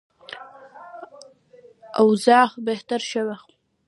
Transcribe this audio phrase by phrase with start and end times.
[2.01, 3.37] اوضاع بهتره شوه.